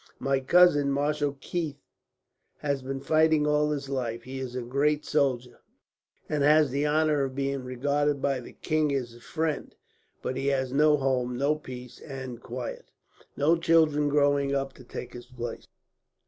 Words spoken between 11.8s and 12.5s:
and